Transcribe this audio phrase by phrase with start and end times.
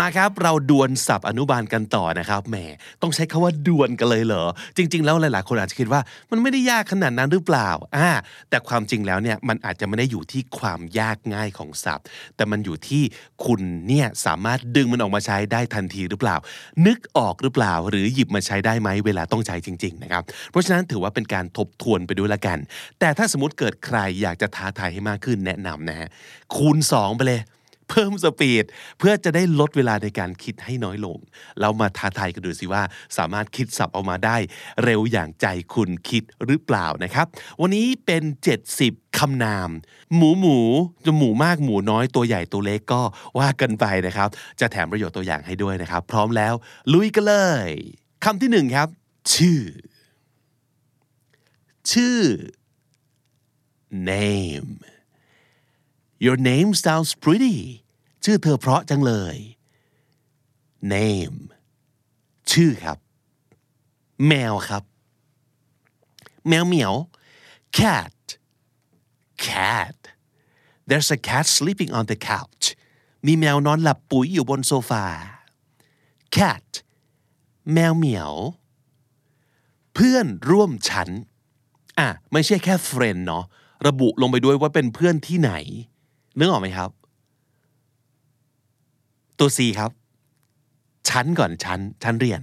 [0.00, 2.56] มาครับเราดวลศัพท์อนุบาลกันต่อนะครับแหม
[3.02, 4.44] ต้องใช้คาว่าดวลกันเลยเหรอ
[4.76, 8.10] จริง ๆ แล้วหลาย ๆ คนอาจจะคิดว่ามันไม่ได้ยากขนาดนั้นหรือเปล่าอ่า
[8.50, 12.04] แต่ความจริงแล้วเนี่ยมันอาจจะไม่ได้อยู่ที่ความยากง่ายของศัพท์
[12.36, 13.02] แต่มันอยู่ที่
[13.44, 16.36] คุณเนี่ยสามารถดึงมันออกมาใช้ได้ทันทีหรือเปล่า
[16.86, 22.58] นึกออกหรือเปล่า หรือหยิบมาใช้ได้ไหมเวลาต้องใช้จริง ๆ นะครับ เพราะฉะนั้นถือว่าเป็นการทบทวนไปด้วยละกัน
[23.00, 26.08] แต่ถ้าสมมติเกิดใครอยากจะท้าทายให้มากขึ้นแนะนำนะฮะ
[26.56, 27.42] คูณสองไปเลย
[27.90, 28.64] เพิ่มสปีด
[28.98, 31.18] เพื่อจะได้ลดเวลาในการคิดให้น้อยลง
[31.60, 32.82] เรามาท้าทายกันดูสิว่า
[33.16, 34.36] สามารถคิดสับออกมาได้
[34.84, 37.26] เร็วอย่างใจคุณคิดหรือเปล่านะครับ
[37.60, 38.22] วันนี้เป็น
[38.70, 39.70] 70คำนาม
[40.14, 40.58] หมูหมู
[41.04, 43.02] จะหมูมากหมูน้อยตัวใหญ่ตัวเล็กก็
[43.38, 44.28] ว่ากันไปนะครับ
[44.60, 46.54] จะแถมประโยชน์ตัวอย่างให้ด้วยนะครับ พร้อมแล้ว
[46.92, 47.68] ลุยกันเลย
[48.24, 48.88] คำที่หนึ่งครับ
[49.34, 49.60] ชื่อ
[51.92, 52.18] ชื่อ
[54.10, 54.70] name
[56.24, 57.58] Your name sounds pretty
[58.24, 59.36] ชื่อเธอเพราะจังเลย
[60.94, 61.38] name
[62.50, 62.98] ชื่อครับ
[64.26, 64.84] แมวครับ
[66.48, 66.94] แมวเหมียว
[67.78, 68.16] cat
[69.46, 69.98] cat
[70.88, 72.64] there's a cat sleeping on the couch
[73.26, 75.06] มีแมวนอนหลับปุ๋ยอยู่บนโซฟา
[76.36, 76.66] cat
[77.72, 78.32] แมวเหมียว
[79.94, 81.08] เพื่อนร่วมชั้น
[81.98, 83.44] อะ ไม่ใช่แค่ friend เนาะ
[83.86, 85.52] ระบุลงไปด้วยว่าเป็นเพื่อนที่ไหน
[86.40, 86.90] นึกออกไหมครับ
[89.38, 89.90] ตัว C ครับ
[91.08, 92.42] ชั้นก่อนชั้น ชั้นเรียน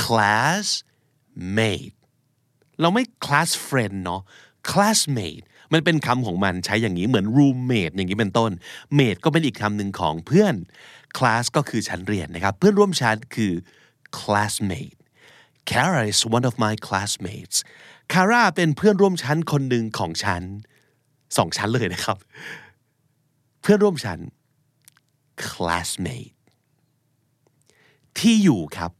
[0.00, 1.96] classmate
[2.80, 4.22] เราไม่ class friend เนาะ
[4.70, 8.50] classmate มันเป็นคำของมันใช้อย่างนี้เหมือน roommate อย่างนี้เป็นต้น
[8.98, 10.54] mate ก็เป็นอีกคำหนึ่งของเพื่อน
[11.16, 13.52] class ก็คือชั้นเรียนนะครับ เพื่อนร่วมชั้นคือ
[14.18, 14.98] classmate
[15.70, 17.56] Kara is one of my classmates
[18.12, 20.42] Kara เป็นเพื่อนร่วมชั้นคนหนึ่งของฉัน
[21.36, 22.18] สองชั้นเลยนะครับ
[23.64, 24.20] เพื่อนร่วมชั้น
[25.48, 26.34] classmate
[28.18, 28.92] ที่อยู่ครับ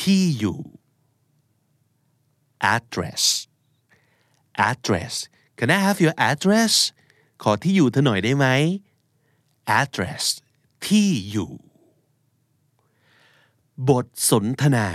[0.00, 0.58] ที่อยู่
[2.74, 3.22] address
[4.70, 5.14] address
[5.58, 6.74] can I have your address
[7.42, 8.46] ขอที่อยู่เธอหน่อยได้ไหม
[9.80, 10.24] address
[10.86, 11.50] ที่อยู่
[13.88, 14.88] บทสนทนา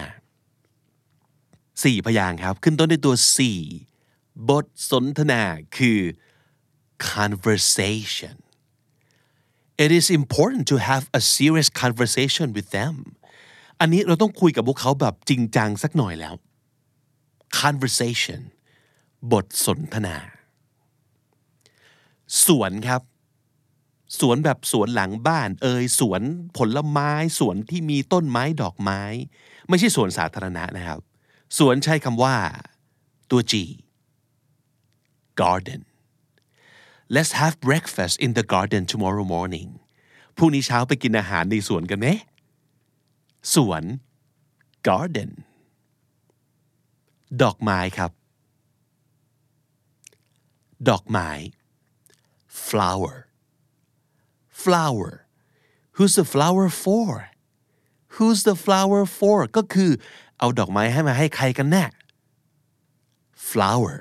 [1.84, 3.38] สี่พยางค์ครับ ขึ้นต้นด้วยตัว C
[4.50, 5.42] บทสนทนา
[5.78, 6.00] คือ
[7.16, 8.36] conversation
[9.84, 12.96] it is important to have a serious conversation with them
[13.80, 16.34] อันนี้เราต้องคุยกับพวกเขาแบบจริงจังสักหน่อยแล้ว
[17.62, 18.42] conversation
[19.32, 20.18] บทสนทนา
[22.46, 23.02] สวนครับ
[24.20, 26.22] สวนแบบสวนหลังบ้าน เอ่ยสวน
[26.58, 29.02] ผลไม้สวนที่มีต้นไม้ดอกไม้
[29.70, 31.00] ไม่ใช่สวนสาธารณะนะครับ
[31.58, 32.36] สวนใช้คำว่า
[33.32, 33.54] ตัว G
[35.40, 35.82] garden
[37.16, 39.70] let's have breakfast in the garden tomorrow morning
[40.38, 42.08] พรุ่งนี้เช้าไปกินอาหารในสวนกันไหม
[43.54, 43.84] สวน
[44.88, 45.32] garden
[47.44, 48.12] ดอกไม้ครับ
[50.90, 51.30] ดอกไม้
[52.68, 53.16] flower
[54.64, 55.12] flower
[55.96, 57.12] who's the flower for
[58.16, 59.92] who's the flower for ก็คือ
[60.40, 61.86] เอาดอกไม้ให้มาให้ใครกันแน่
[63.50, 63.98] flower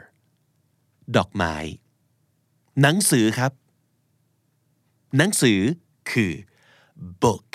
[1.16, 1.54] ดอกไม้
[2.82, 3.52] หนังสือครับ
[5.16, 5.60] หนังสือ
[6.10, 6.32] คือ
[7.22, 7.48] book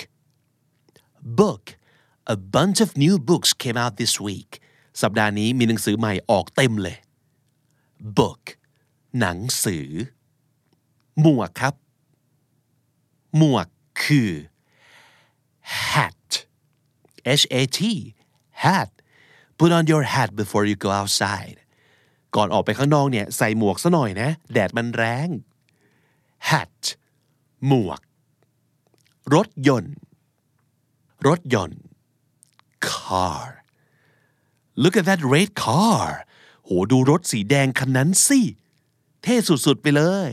[1.40, 1.64] book
[2.34, 4.50] a bunch of new books came out this week
[5.02, 6.98] สัปดาห์นี้มีหนังสือใหม่ออกเต็มเลย
[8.18, 8.42] book
[9.20, 9.86] หนังสือ
[11.20, 11.74] หมวกครับ
[13.36, 13.66] หมวก
[14.04, 14.30] คือ
[15.90, 16.26] hat
[17.40, 17.80] H A T
[18.64, 18.90] hat
[19.58, 21.58] put on your hat before you go outside
[22.36, 25.28] ก่อนออกไปข้างนอกเนี่ยใส่หมวกซะหน่อยนะ แดดมันแรง
[26.48, 26.76] hat
[27.66, 28.00] หมวก
[29.34, 29.96] รถยนต์
[31.28, 31.82] รถยนต์
[32.88, 33.42] car
[34.82, 36.06] look at that red car
[36.64, 38.40] โหดูรถสีแดงคันนั้นสิ
[39.22, 40.30] เท่สุดๆไปเลย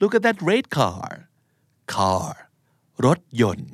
[0.00, 1.08] look at that red car
[1.94, 2.30] car
[3.06, 3.72] รถยนต์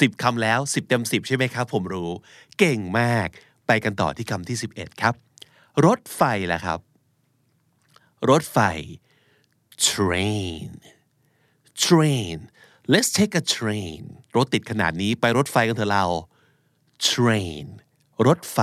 [0.00, 2.10] สิบคำแล้วสิบเต็มสิบใช่ไหมครับ ผมรู้
[2.58, 3.28] เก่งมาก
[3.66, 5.14] ไปกันต่อที่คำที่ 11 ครับ
[5.86, 6.22] รถไฟ
[6.52, 6.80] ล่ะครับ
[8.30, 8.58] รถไฟ
[9.88, 10.68] train
[11.84, 12.38] train
[12.92, 14.02] let's take a train
[14.36, 16.04] รถติดขนาดนี้ไปรถไฟกันเถอะเรา
[17.08, 17.66] train
[18.26, 18.58] รถไฟ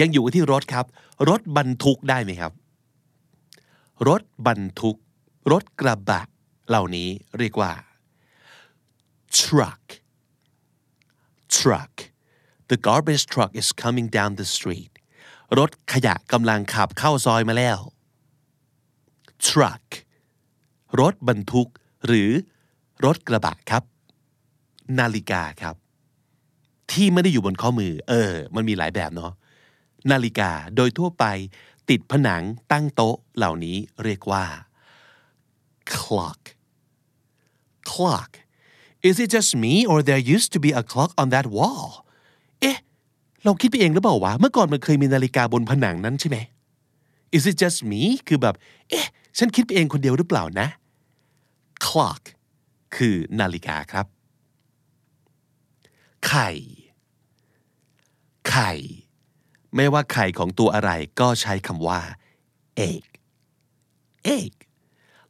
[0.00, 0.86] ยังอยู่ที่รถครับ
[1.28, 2.52] รถบรรทุกได้ไหมครับ
[4.08, 4.96] รถบรรทุก
[5.52, 6.22] รถกระบะ
[6.68, 7.08] เหล่านี้
[7.38, 7.72] เรียกว่า
[9.38, 9.82] truck
[11.56, 11.94] truck
[12.70, 14.97] the garbage truck is coming down the street
[15.58, 17.78] รถขยะกำลังขับเข้าซอยมาแล้ว
[19.46, 19.84] truck
[21.00, 21.68] รถบรรทุก
[22.06, 22.30] หรือ
[23.04, 23.82] รถกระบะครับ
[24.98, 25.74] นาฬิกาครับ
[26.92, 29.32] ที่ไม่ได้อยู่บนข้อมือ เออ มันมีหลายแบบเนาะ
[30.10, 31.24] นาฬิกาโดยทั่วไป
[31.90, 32.42] ติดผนัง
[32.72, 34.44] ตั้งโต๊ะเหล่านี้เรียกว่า
[35.92, 36.40] clock
[37.90, 38.30] clock
[39.08, 41.88] is it just me or there used to be a clock on that wall
[42.60, 42.78] เอ๊ะ
[43.44, 46.38] เราคิดไปเองหรือเปล่าวะ เมื่อก่อนมันเคยมีนาฬิกาบนผนังนั้นใช่ไหม
[47.36, 48.54] is it just me คือแบบ
[48.88, 49.06] เอ๊ะ
[49.38, 50.68] ฉันคิดไปเองคนเดียวหรือเปล่านะ
[51.84, 52.22] clock
[52.96, 54.06] คือนาฬิกาครับ
[56.26, 56.50] ไข่
[58.48, 58.72] ไข่
[59.74, 62.00] ไม่ว่าไข่ของตัวอะไรก็ใช้คำว่า
[62.90, 63.04] egg
[64.36, 64.52] egg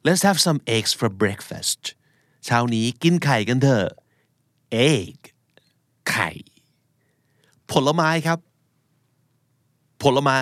[0.05, 1.81] let's have some eggs for breakfast
[2.45, 3.87] เช้านี้กินไข่กันเถอะ
[4.89, 5.17] egg
[6.11, 6.29] ไข่
[7.71, 8.39] ผลไม้ครับ
[10.03, 10.39] ผลไม้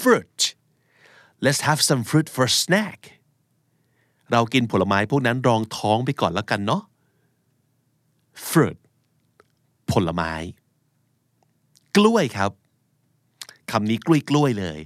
[0.00, 0.40] fruit
[1.44, 3.00] let's have some fruit for snack
[4.32, 6.82] เรากินผลไม้พวกนั้นรองท้องไปก่อนแล้วกันเนาะ
[8.48, 8.78] fruit
[9.90, 10.32] ผลไม้
[11.96, 12.50] กล้วยครับ
[13.70, 14.80] คำนี้กล้วยกล้วยเลย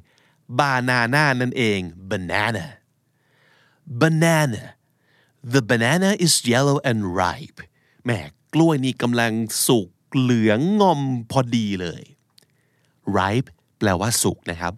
[0.58, 2.66] บานาน่านั่นเอง banana
[4.00, 4.62] banana
[5.52, 7.58] the banana is yellow and ripe
[8.06, 8.18] แม่
[8.54, 9.32] กล้วยนี่กำลัง
[9.66, 9.88] สุก
[10.18, 11.00] เหลืองงอม
[11.30, 12.02] พอดีเลย
[13.16, 14.72] ripe แปลว่าสุกนะครับ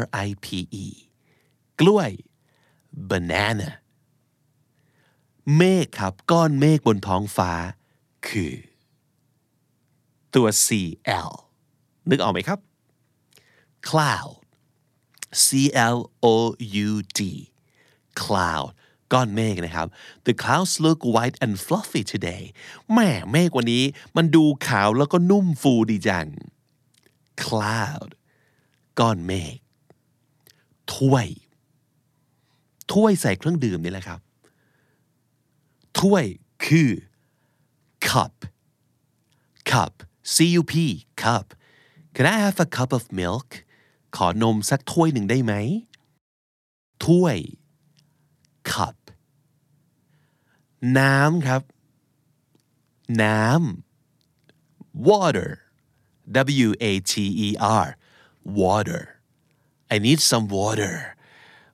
[0.00, 0.46] R I P
[0.84, 0.86] E
[1.80, 2.10] กล้วย
[3.08, 3.70] banana
[5.56, 7.52] เมฆครับ ก้อนเมฆบนท้องฟ้า
[8.28, 8.54] คือ
[10.34, 10.68] ตัว C
[11.28, 11.32] L
[12.08, 12.60] นึกออกไหมครับ
[13.88, 14.32] cloud
[15.44, 15.46] C
[15.94, 16.36] L O
[16.86, 17.20] U D
[18.20, 18.68] cloud
[19.12, 19.86] ก้อนเมฆนะครับ
[20.26, 22.42] the clouds look white and fluffy today
[22.92, 23.84] แม่เมฆวันนี้
[24.16, 26.26] มันดูขาวแล้วก็นุ่มฟูดีจัง
[27.42, 28.10] cloud
[29.00, 29.56] ก้อนเมฆ
[30.94, 31.28] ถ้วย
[32.92, 34.20] ถ้วยใส่เครื่องดื่มนี่แหละครับ
[36.00, 36.24] ถ้วย
[36.64, 36.90] คือ
[38.08, 38.34] cup
[39.70, 39.92] cup
[40.34, 40.74] C U P
[41.22, 41.46] cup
[42.14, 43.48] Can I have a cup of milk
[44.16, 45.52] ขอนมสักถ้วยหนึ่งได้ไหม
[47.06, 47.36] ถ้วย
[48.70, 48.97] cup
[50.98, 51.62] น้ำครับ
[53.22, 55.50] น้ำ water
[56.66, 57.12] W A T
[57.46, 57.48] E
[57.84, 57.88] R
[58.60, 59.02] water
[59.94, 60.94] I need some water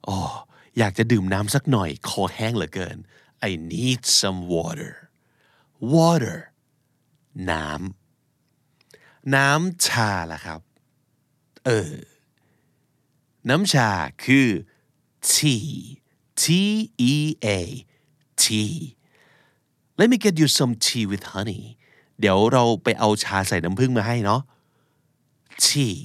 [0.09, 0.19] อ๋อ
[0.79, 2.97] อยากจะดื่มน้ำสักหน่อย คอแห้งเหลือเกิน
[3.49, 4.93] I need some water
[5.95, 6.39] water
[7.51, 10.61] น้ำ น้ำชาล่ะครับ
[11.65, 11.93] เออ
[13.49, 13.91] น้ำชา
[14.25, 14.49] คือ
[15.33, 15.69] tea
[16.43, 16.45] T
[17.12, 17.15] E
[17.47, 17.49] A
[18.42, 18.96] tea
[19.98, 21.62] Let me get you some tea with honey
[22.20, 24.40] เดี๋ยวเราไปเอาชาใส่น้ำผึ้งมาให้เนาะ
[25.64, 25.96] tea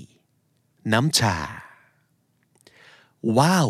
[0.94, 1.36] น้ำชา
[3.38, 3.70] ว้าว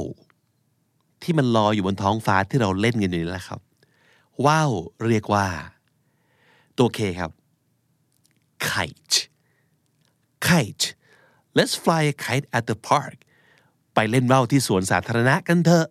[1.21, 3.61] ที่มันลอยอยู่บนท้องฟ้าที่เราเล่นกันอยู่นี่แหละครับ
[4.45, 4.71] ว้าว
[5.07, 5.47] เรียกว่า
[6.77, 7.31] ตัวเคครับ
[8.69, 9.17] kite
[10.47, 10.85] kite
[11.57, 13.17] let's fly a kite at the park
[13.93, 15.87] ไปเล่นว่าวที่สวนสาธารณะกันเถอะ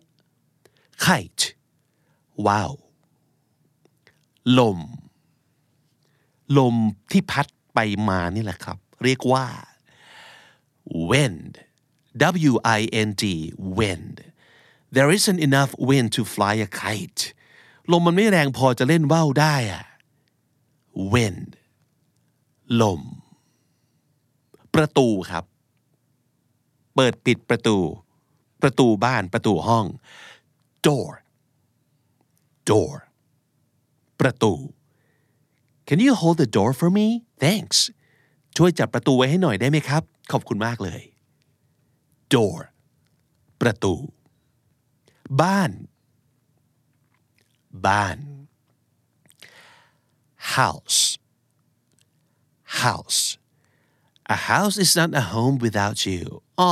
[1.05, 1.45] kite
[2.47, 2.71] ว้าว
[4.57, 4.79] ลม
[6.57, 6.75] ลม
[7.11, 7.79] ที่พัดไป
[8.09, 9.45] มานี่แหละครับ เรียกว่า
[11.09, 11.51] wind
[12.51, 13.23] W I N D
[13.79, 14.15] wind
[14.95, 17.23] there isn't enough wind to fly a kite
[17.91, 19.85] ลมมันไม่แรงพอจะเล่นว่าวได้อะ
[21.13, 21.49] wind
[22.81, 23.01] ลม
[24.73, 25.45] ประตูครับ
[26.95, 27.77] เปิดปิดประตู
[28.61, 29.85] ประตูบ้านประตูห้อง
[30.85, 31.11] door
[32.71, 32.93] door
[34.19, 34.53] ประตู
[35.87, 37.07] Can you hold the door for me
[37.43, 37.77] thanks
[38.57, 41.01] ช่วยจับประตูไว้ให้หน่อยได้ไหมครับ ขอบคุณมากเลย
[42.33, 42.59] door
[43.61, 43.95] ประตู
[45.41, 45.71] บ้าน
[47.87, 48.17] บ้าน
[50.55, 50.99] house
[52.83, 53.21] house
[54.35, 56.23] a house is not a home without you
[56.59, 56.71] อ๋อ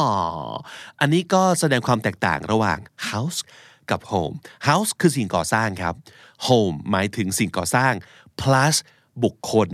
[0.99, 2.79] อันนี้ก็แสดงความแตกต่างระหว่าง
[3.11, 3.39] house
[3.91, 4.35] กับ home
[4.67, 5.95] house คือสิ่งก่อสร้างครับ
[6.47, 7.93] home หมายถึงสิ่งก่อสร้าง
[8.41, 8.75] plus
[9.23, 9.69] บุคคล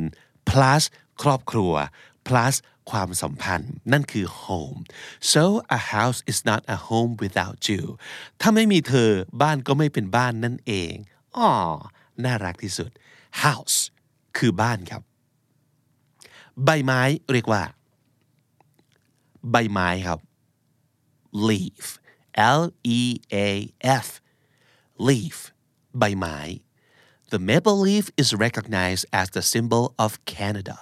[0.50, 0.84] plus
[1.22, 1.74] ครอบครัว
[2.28, 2.56] plus
[2.92, 4.80] ความสัมพันธ์ นั่นคือ home
[5.34, 5.44] so
[5.78, 7.84] a house is not a home without you
[8.42, 9.10] ถ้าไม่มีเธอ
[9.42, 10.94] บ้านก็ไม่เป็นบ้านนั่นเอง
[11.38, 11.50] อ๋อ
[12.24, 12.90] น่ารักที่สุด
[13.44, 13.78] house
[14.38, 15.02] คือบ้านครับ
[16.66, 17.02] ใบไม้
[17.32, 17.64] เรียกว่า
[19.52, 20.20] ใบไม้ครับ
[21.48, 21.86] leaf
[22.61, 22.63] L
[22.99, 23.01] E
[23.47, 23.49] A
[24.05, 24.09] F
[25.09, 25.37] leaf
[25.99, 26.39] ใบไม้
[27.33, 30.79] The maple leaf is recognized as the symbol of Canada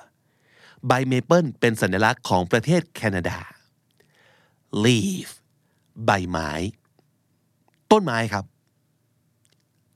[0.87, 3.39] ใบเมเปิลเป็นสัญลักษณ์ของประเทศแคนาดา
[4.85, 5.29] leaf
[6.05, 6.51] ใบไม้
[7.93, 8.45] ต้นไม้ครับ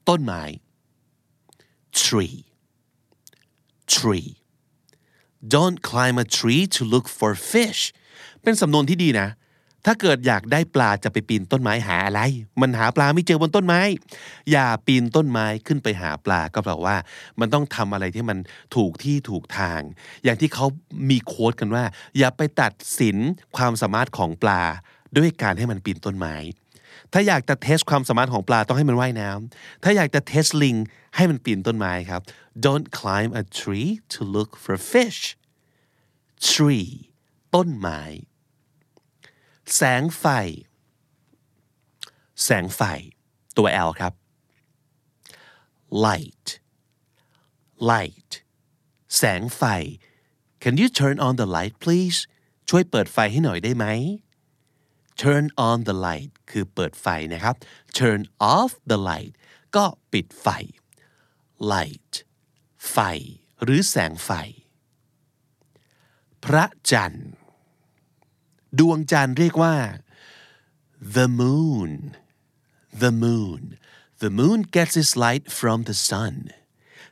[0.08, 0.42] ต้นไม้
[2.02, 2.38] tree
[3.94, 4.30] tree
[5.54, 7.80] don't climb a tree to look for fish
[8.42, 9.28] เป็นสำนวนที่ดีนะ
[9.85, 12.21] ถ้าเกิดอยากได้ปลาจะไปปีนต้นไม้หาอะไร
[12.61, 13.81] มันหาปลาไม่เจอบนต้นไม้
[14.51, 16.97] อย่าปีนต้นไม้ขึ้นไปหาปลาก็แปลว่า
[17.39, 18.37] มันต้องทำอะไรที่มัน
[18.75, 19.81] ถูกที่ถูกทาง
[20.23, 20.65] อย่างที่เขา
[21.09, 21.83] มีโค้ดกันว่า
[22.17, 23.17] อย่าไปตัดสิน
[23.57, 24.63] ความสามารถของปลา
[25.17, 26.35] ด้วยการให้มันปีนต้นไม้
[27.13, 30.75] ถ้าอยากจะเทสความสามารถของปลาต้องให้มันว่ายน้ำ ถ้าอยากจะเทสลิง
[31.15, 32.21] ให้มันปีนต้นไม้ครับ
[32.65, 35.21] don't climb a tree to look for fish
[36.51, 36.89] tree
[37.55, 38.01] ต้นไม้
[39.74, 40.25] แสงไฟ
[42.43, 42.81] แสงไฟ
[43.57, 44.13] ตัว L ครับ
[46.05, 46.48] light
[47.91, 48.31] light
[49.17, 49.63] แสงไฟ
[50.63, 52.19] can you turn on the light please
[52.69, 53.86] ช่วยเปิดไฟให้หน่อยได้ไหม
[55.22, 57.55] turn on the light คือเปิดไฟนะครับ
[57.98, 58.22] turn
[58.53, 59.31] off the light
[59.75, 60.48] ก็ปิดไฟ
[61.74, 62.12] light
[62.91, 62.98] ไฟ
[63.63, 64.31] หรือแสงไฟ
[66.43, 67.31] พระจันทร์
[68.79, 69.75] ดวงจันทร์เรียกว่า
[71.15, 71.91] the moon
[73.03, 73.62] the moon
[74.24, 76.36] the moon gets its light from the sun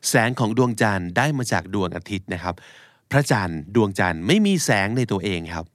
[0.09, 2.55] แสงของดวงจันทร์ได้มาจากดวงอาทิตย์นะครับ
[3.11, 5.65] พระจันทร์ดวงจันทร์ไม่มีแสงในตัวเองครับ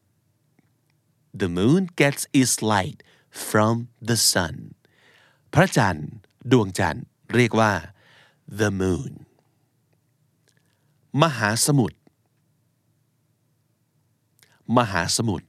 [1.40, 2.98] the moon gets its light
[3.48, 3.74] from
[4.08, 4.54] the sun
[5.54, 6.08] พระจันทร์
[6.52, 7.04] ดวงจันทร์
[7.34, 7.72] เรียกว่า
[8.60, 9.12] the moon
[11.22, 11.98] มหาสมุทร
[14.76, 15.47] มหาสมุทร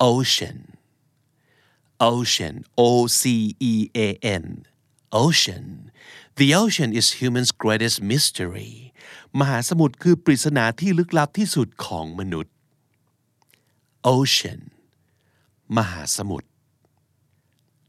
[0.00, 0.58] ocean
[2.00, 4.66] ocean O C E A N
[5.12, 5.66] ocean
[6.38, 8.72] the ocean is human's greatest mystery
[9.40, 12.54] มหาสมุทรคือปริศนาที่ลึกลับที่สุดของมนุษย์
[14.16, 14.60] ocean
[15.76, 16.48] มหาสมุทร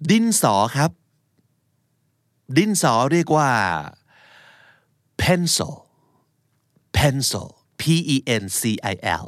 [0.09, 0.91] ดินสอครับ
[2.57, 3.51] ดินสอเรียกว่า
[5.21, 5.73] pencil
[6.97, 7.47] pencil
[7.79, 7.81] P
[8.15, 8.61] E N C
[8.93, 9.25] I L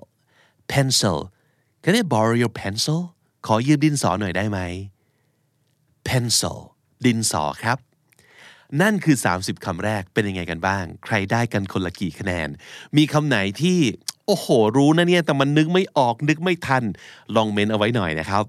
[0.72, 1.18] pencil
[1.84, 3.00] Can I borrow your pencil
[3.46, 4.60] ขอยืมดินสอหน่อยได้ไหม
[6.08, 6.58] pencil
[7.06, 7.78] ดินสอครับ
[8.82, 12.50] นั่นคือ 30 คำแรกเป็นยังไงกันบ้าง ใครได้กันคนละกี่คะแนน
[12.98, 13.80] มีคำไหนที่
[14.26, 16.84] โอ้โห รู้นะเนี่ย แต่มันนึกไม่ออกนึกไม่ทัน
[17.36, 18.44] ลองเมนเอาไว้หน่อยนะครับ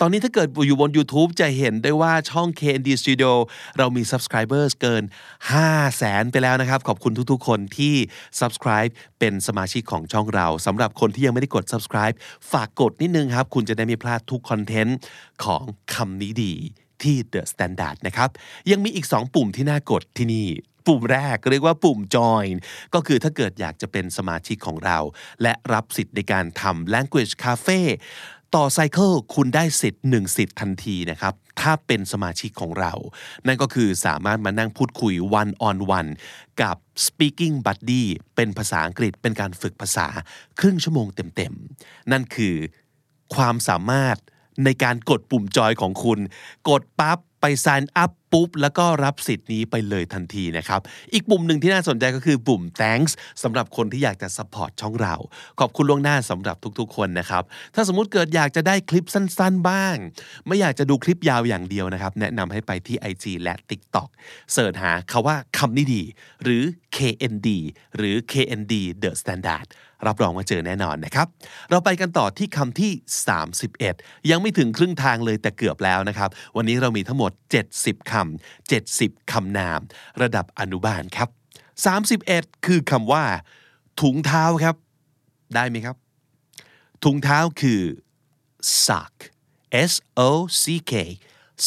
[0.00, 3.32] ตอนนี้ถ้าเกิดอยู่บน YouTube จะเห็นได้ว่าช่อง KND Studio
[3.78, 5.02] เรามี subscribers เกิน
[5.50, 7.94] 5แสนไปแล้วนะครับ ขอบคุณทุกๆ คนที่
[8.40, 12.16] subscribe เป็นสมาชิกของช่องเราสำหรับคนที่ยังไม่ได้กด subscribe
[12.52, 14.98] ฝากกดนิดนึงครับ คุณจะได้ไม่พลาดทุกคอนเทนต์
[15.44, 15.62] ของ
[15.94, 16.54] คำนี้ดี
[17.02, 18.28] ที่ The Standard นะครับ
[18.70, 20.48] ยังมีอีก 2 ปุ่มที่น่ากดที่นี่
[20.86, 22.52] ปุ่มแรกเรียกว่าปุ่ม join
[22.94, 24.98] ก็คือถ้าเกิดอยากจะเป็นสมาชิกของเรา
[25.42, 27.80] และรับสิทธิ์ในการทำ language cafe
[28.58, 32.92] ต่อไซเคิลคุณได้สิทธิ์1สิทธิ์ทันทีนะครับ ถ้าเป็นสมาชิกของเรา
[33.46, 36.10] นั่นก็คือสามารถมานั่งพูดคุย one on one
[36.62, 38.04] กับ speaking buddy
[38.34, 40.06] เป็นภาษาอังกฤษเป็นการฝึกภาษา
[40.60, 41.06] ครึ่งชั่วโมง
[41.36, 42.54] เต็มๆ นั่นคือ
[43.34, 44.16] ความสามารถ
[44.64, 46.18] ในการกดปุ่มจอยของคุณ
[46.68, 50.80] กดปั๊บไป sign up ปุ๊บ แล้วก็รับสิทธิ์นี้ไปเลยทันทีนะครับ
[51.12, 53.12] อีกปุ่มหนึ่งที่น่าสนใจก็คือปุ่ม thanks
[53.42, 55.14] สำหรับคนที่อยากจะ support ช่องเรา
[55.60, 57.42] ขอบคุณล่วงหน้าสำหรับทุกๆ คนนะครับ
[57.74, 59.96] ถ้าสมมติเกิดอยากจะได้คลิปสั้นๆ บ้าง
[60.46, 64.08] ไม่อยากจะดูคลิปยาวอย่างเดียวนะครับ แนะนำให้ไปที่ IG และ TikTok
[64.52, 66.02] เสิร์ชหาคาว่าคำนี้ดี
[66.42, 66.64] หรือ
[66.96, 67.48] KND
[67.96, 69.68] หรือ KND The Standard
[70.08, 71.26] รับรองว่าเจอแน่นอนนะครับ
[71.70, 72.92] เราไปกันต่อที่คำที่
[73.60, 77.30] 31 ยังไม่ถึงครึ่งทางเลยแต่เกือบแล้วนะครับ วันนี้เรามีทั้งหมด
[77.70, 78.21] 70คำ
[78.78, 79.80] 70คำนาม
[80.22, 81.28] ระดับอนุบาลครับ
[81.96, 83.24] 31 คือคำว่า
[84.00, 84.76] ถุงเท้าครับ
[85.54, 85.96] ได้ไหมครับ
[87.04, 87.80] ถุงเท้าคือ
[88.84, 89.14] sock
[89.90, 89.92] S
[90.28, 90.30] O
[90.62, 90.92] C K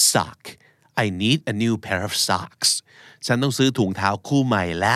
[0.09, 0.41] sock
[1.03, 2.69] I need a new pair of socks
[3.25, 4.95] ฉันต้องซื้อถุงเท้าคู่ใหม่และ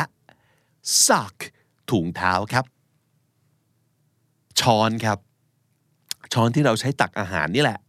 [1.06, 1.38] sock
[1.92, 2.66] ถุงเท้าครับ
[4.60, 5.18] ช้อนครับ
[6.34, 7.80] ช้อนที่เราใช้ตักอาหารนี่แหละ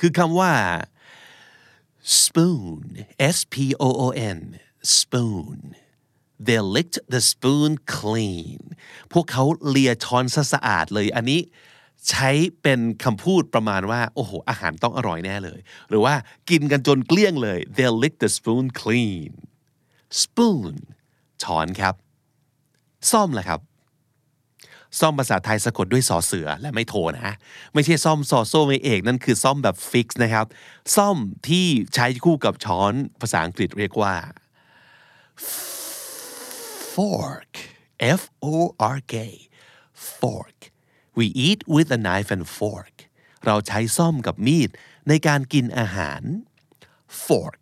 [0.00, 0.50] คือคำว่า
[2.04, 3.06] spoon
[3.36, 3.54] S P
[3.86, 5.58] O O N spoon
[6.46, 8.60] they licked the spoon clean
[9.12, 11.40] พวกเขาเลียช้อนซะสะอาดเลย อันนี้
[12.08, 12.30] ใช้
[12.62, 15.58] เป็นคำพูดประมาณว่า โอ้โห อาหารต้องอร่อยแน่เลย
[15.88, 16.14] หรือว่า
[16.50, 19.30] กินกันจนเกลี้ยงเลย they licked the spoon clean
[20.22, 20.74] spoon
[21.42, 21.94] ช้อนครับ
[23.10, 23.60] ซ่อมแหละครับ
[25.00, 27.34] ซ่อมภาษาไทยสะกดด้วยสอเสือและไม่โทนะ
[27.74, 30.46] ไม่ใช่ซ่อมซอโซ่ไม่เอกนั่นคือซ่อมแบบฟิกซ์นะครับ
[30.96, 31.16] ซ่อม
[31.48, 34.14] ที่ใช้คู่กับช้อนภาษาอังกฤษเรียกว่า
[36.94, 37.52] fork
[38.20, 38.54] F O
[38.96, 39.14] R K
[40.18, 40.58] fork
[41.18, 42.96] we eat with a knife and fork
[43.46, 44.70] เราใช้ซ่อมกับมีด
[45.08, 46.22] ในการกินอาหาร
[47.26, 47.60] fork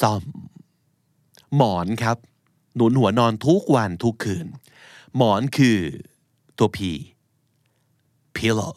[0.00, 0.24] ซ่อม
[1.56, 2.16] หมอนครับ
[2.76, 4.46] หนุนหัวนอนทุกวันทุกคืน
[5.16, 5.78] หมอนคือ
[6.58, 6.78] ตัว P
[8.36, 8.74] pillow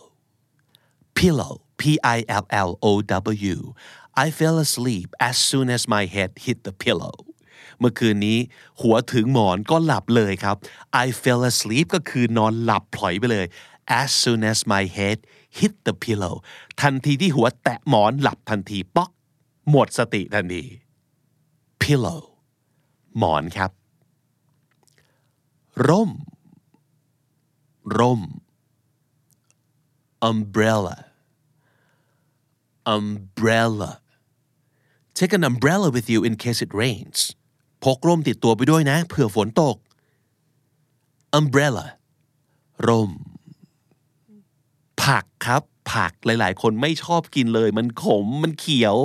[1.17, 1.81] pillow P
[2.17, 2.91] I L L O
[3.53, 3.57] W
[4.25, 7.15] I fell asleep as soon as my head hit the pillow
[7.79, 8.37] เมื่อคืนนี้
[8.81, 10.55] หัวถึงหมอนก็หลับเลยครับ
[11.03, 13.45] I fell asleep ก็คือนอนหลับพลอยไปเลย
[14.01, 15.17] as soon as my head
[15.57, 16.35] hit the pillow
[16.81, 19.11] ทันทีที่หัวแตะหมอนหลับทันทีป๊อก
[19.69, 20.63] หมดสติทันที
[21.81, 22.21] pillow
[23.17, 23.71] หมอนครับ
[25.87, 26.11] ร่ม
[27.97, 28.21] ร่ม
[30.29, 30.95] umbrella
[32.95, 33.91] umbrella
[35.17, 37.19] take an umbrella with you in case it rains
[37.83, 39.77] พกร่มติดตัวไปด้วยนะเผื่อฝนตก
[41.39, 41.85] umbrella
[42.87, 43.11] ร่ม
[45.03, 45.63] ผักครับ
[45.93, 48.95] ผักหลาย ๆ คนไม่ชอบกินเลย มันขมมันเขียว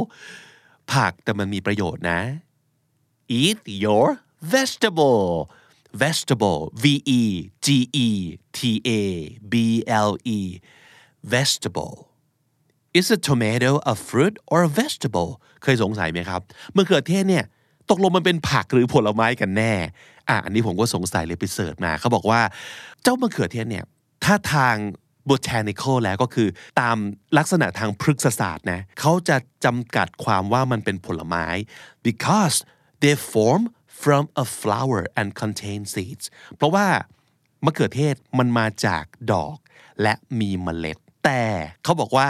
[0.92, 2.20] ผักแต่มันมีประโยชน์นะ
[3.40, 4.06] eat your
[4.52, 5.24] vegetable
[6.02, 6.84] vegetable v
[7.20, 7.22] e
[7.66, 7.68] g
[8.06, 8.08] e
[8.58, 8.90] t a
[9.52, 9.54] b
[10.08, 10.40] l e
[11.34, 11.94] vegetable
[12.98, 15.30] is a tomato a fruit or a vegetable
[15.62, 16.40] เคยสงสัยไหมครับ
[16.76, 17.44] มะเขือเทศเนี่ย
[17.90, 19.74] ตกลงมันเป็นผักหรือผลไม้กันแน่
[20.28, 22.40] อะอันนี้ผมก็สงสัยเลยไปเสิร์ชมาเขาบอกว่า
[23.02, 23.84] เจ้ามะเขือเทศเนี่ย
[24.24, 24.76] ถ้าทาง
[25.30, 26.48] botanical แล้วก็คือ
[26.80, 26.96] ตาม
[27.38, 31.46] ลักษณะทางพฤกษศาสตร์นะเขาจะจำกัดความว่ามันเป็นผลไม้
[32.06, 32.56] because
[33.02, 33.62] they form
[34.02, 36.24] from a flower and contain seeds
[36.56, 36.86] เพราะว่า
[37.64, 39.56] มะเขือเทศมันมาจากดอก
[40.02, 41.44] และมีเมล็ด แต่
[41.84, 42.28] เขาบอกว่า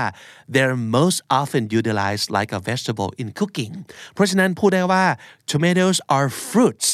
[0.53, 3.75] they're most often utilized like a vegetable in cooking
[4.15, 5.05] เพราะฉะนั้นพูดได้ว่า
[5.53, 6.89] tomatoes are fruits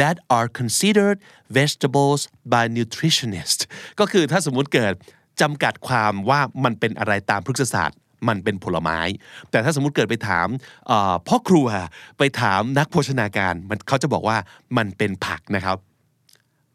[0.00, 1.18] that are considered
[1.58, 2.20] vegetables
[2.52, 3.62] by nutritionists
[4.00, 4.94] ก็คือถ้าสมมุติเกิด
[5.40, 8.98] จำกัดความว่ามันเป็นอะไรตามพฤกษศาสตร์ มันเป็นผลไม้
[9.50, 10.48] แต่ถ้าสมมุติเกิดไปถาม
[11.28, 11.66] พ่อครัว
[12.18, 14.36] ไปถามนักโภชนาการมันเขาจะบอกว่า
[14.76, 15.76] มันเป็นผักนะครับ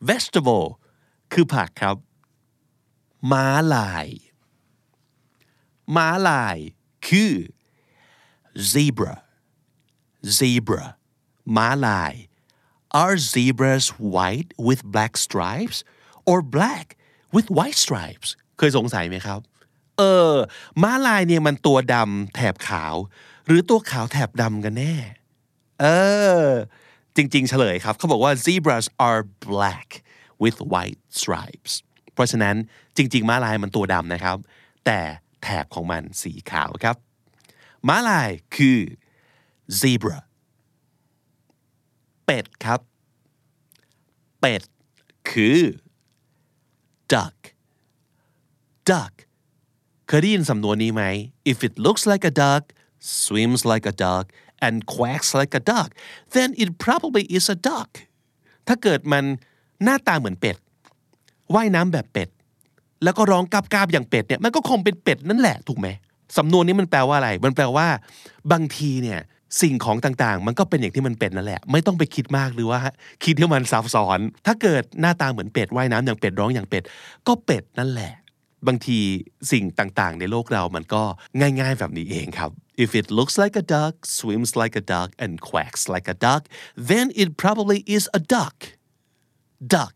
[0.09, 0.65] vegetable
[1.33, 1.95] คือผักครับ
[3.31, 4.07] ม้าลาย
[5.95, 6.57] ม้าลาย
[7.07, 7.31] คือ
[8.71, 9.13] zebra
[10.37, 10.85] zebra
[11.57, 12.13] ม้าลาย
[13.01, 15.79] are zebras white with black stripes
[16.29, 16.85] or black
[17.35, 19.39] with white stripes เคยสงสัยไหมครับ
[19.97, 20.33] เออ
[20.81, 22.95] ม้าลายเนี่ยมันตัวดำแถบขาว
[23.47, 24.95] หรือตัวขาวแถบดำกันแน่
[25.81, 25.85] เอ
[26.45, 26.47] อ
[27.15, 29.89] จริง ๆ เฉลยครับ เขาบอกว่า zebras are black
[30.43, 31.73] with white stripes
[32.13, 32.55] เพราะฉะนั้น
[32.97, 34.37] จริง ๆ ม้าลายมันตัวดำนะครับ
[34.85, 34.99] แต่
[35.43, 36.97] แถบของมันสีขาวครับ
[37.87, 38.79] ม้าลายคือ
[39.79, 40.19] zebra
[42.25, 42.79] เป็ดครับ
[44.41, 44.63] เป็ด
[45.29, 45.59] คือ
[47.13, 47.37] duck
[48.89, 49.13] duck
[50.17, 51.03] ยได้ยินสำนวนนี้ไหม
[51.51, 52.63] if it looks like a duck
[53.21, 54.25] swims like a duck
[54.65, 55.89] and quacks like a duck
[56.35, 57.89] then it probably is a duck
[58.67, 59.23] ถ้าเกิดมัน
[59.83, 60.57] หน้าตาเหมือนเป็ด
[61.55, 62.29] ว่ายน้ำแบบเป็ด
[63.03, 65.87] แล้วก็ร้องกาบๆอย่างเป็ดเนี่ยมันก็คงเป็นเป็ดนั่นแหละถูกไหม
[66.37, 67.87] สำนวนนี้มันแปลว่าอะไร มันแปลว่า
[68.51, 69.19] บางทีเนี่ย
[69.61, 72.79] สิ่งของต่างๆ มันก็เป็นอย่างที่มันเป็นนั่นแหละ ไม่ต้องไปคิดมากหรือว่า
[73.23, 76.83] คิดที่มันซับซ้อน ถ้าเกิดหน้าตาเหมือนเป็ดว่ายน้ำอย่างเป็ดร้องอย่างเป็ด
[77.27, 78.13] ก็เป็ดนั่นแหละ
[78.67, 78.99] บางที
[79.51, 81.03] สิ่งต่างๆ ในโลกเรามันก็
[81.39, 82.51] ง่ายๆ แบบนี้เองครับ
[82.83, 86.43] If it looks like a duck swims like a duck and quacks like a duck
[86.89, 88.57] then it probably is a duck
[89.75, 89.95] duck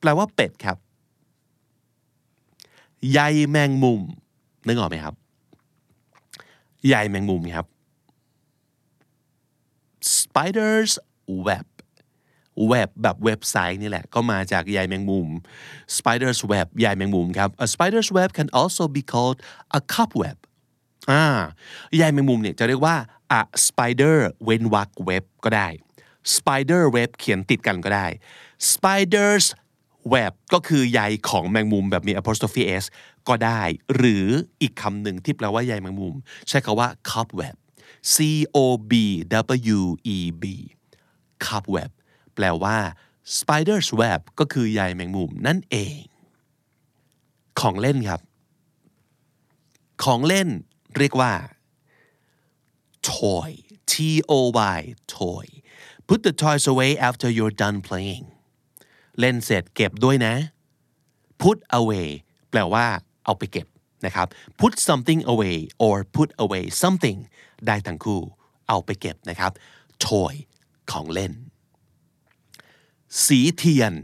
[0.00, 0.78] แปลว่าเป็ดครับ
[3.12, 4.00] ใยแมงมุม
[4.66, 5.14] นึกออกไหมครับ
[6.88, 7.66] ใยแมงมุมครับ
[10.16, 10.92] spiders
[11.46, 11.66] web
[12.72, 15.28] web แบบเว็บไซต์นี่แหละ ก็มาจากใยแมงมุม
[15.96, 19.38] spiders web ใยแมงมุมครับ a spider's web can also be called
[19.78, 20.36] a cobweb
[21.10, 21.24] อ่า
[21.96, 22.96] ใยแมงมุมเนี่ยจะเรียกว่า
[23.40, 25.68] a spider เว้นวรรค web ก็ได้
[26.34, 28.06] spider web เขียนติดกันก็ได้
[28.72, 29.44] spiders
[30.14, 32.84] web ก็คือใยของแมงมุมแบบมี apostrophe s
[33.28, 33.62] ก็ได้
[33.96, 34.26] หรือ
[34.62, 36.14] อีกคำหนึ่งที่แปลว่าใยแมงมุม
[36.48, 37.56] ใช้คาว่า cobweb
[38.14, 38.16] c
[38.56, 38.58] o
[38.90, 38.92] b
[39.76, 39.82] w
[40.16, 40.44] e b
[41.46, 41.90] cobweb
[42.36, 42.78] แปลว่า
[43.38, 45.98] spider's web ก็คือใยแมงมุมนั่นเอง
[47.60, 48.20] ของเล่นครับ
[50.04, 50.48] ของเล่น
[50.98, 51.32] เรียกว่า
[53.08, 53.50] toy
[53.92, 53.94] t
[54.30, 54.32] o
[54.76, 54.80] y
[55.16, 55.46] toy
[56.08, 58.24] put the toys away after you're done playing
[59.20, 60.34] เล่นเสร็จเก็บด้วยนะ
[61.42, 62.08] put away
[62.50, 62.86] แปลว่า
[63.24, 63.66] เอาไปเก็บ
[64.06, 64.26] นะครับ
[64.60, 67.18] put something away or put away something
[67.66, 68.20] ได้ทั้งคู่
[68.68, 69.52] เอาไปเก็บนะครับ
[70.06, 70.34] toy
[70.92, 71.32] ของเล่น
[73.24, 73.94] สีเทียน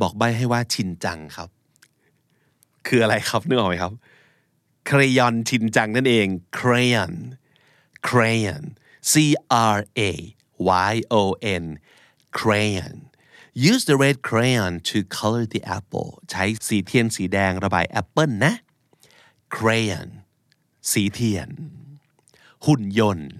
[0.00, 1.48] บอกใบให้ว่าชินจังครับ
[2.86, 3.92] คืออะไรครับนึกออกไหมครับ
[4.88, 6.26] crayon ชินจังนั่นเอง
[6.58, 7.14] crayon
[8.08, 8.64] crayon
[9.10, 9.12] C
[9.76, 10.10] R A
[10.90, 11.22] Y O
[11.62, 11.64] N
[12.38, 12.96] crayon
[13.70, 18.52] use the red crayon to color the apple ใช้สีเทียนสีแดงระบายแอปเปิลนะ
[19.56, 20.08] crayon
[20.90, 21.48] สีเทียน
[22.66, 23.30] หุ่นยนต์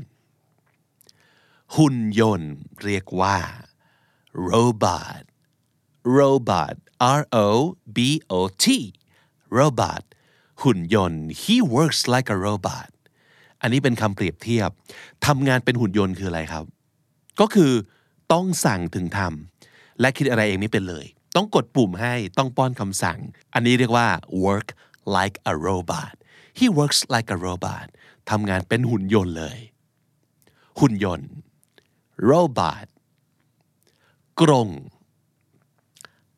[1.78, 2.52] หุ่นยนต์
[2.84, 3.36] เรียกว่า
[4.50, 5.22] robot
[6.18, 6.74] robot
[7.18, 7.48] R O
[7.96, 7.98] B
[8.38, 8.66] O T
[9.58, 10.02] robot
[10.62, 12.88] หุ่นยนต์ he works like a robot
[13.60, 14.70] อันนี้เป็นคำเปรียบเทียบ
[15.26, 16.64] ทำงานเป็นหุ่นยนต์คืออะไรครับ
[17.40, 17.72] ก็คือ
[18.32, 21.06] ต้องสั่งถึงทำและคิดอะไรเองไม่เป็นเลย
[21.36, 23.18] ต้องกดปุ่มให้ต้องป้อนคำสั่ง
[23.54, 24.08] อันนี้เรียกว่า
[24.46, 24.68] work
[25.16, 26.14] like a robot
[26.58, 27.86] he works like a robot
[28.30, 29.58] ทำงานเป็นหุ่นยนต์เลย
[30.80, 31.30] หุ่นยนต์
[32.30, 32.86] robot
[34.40, 34.68] กรง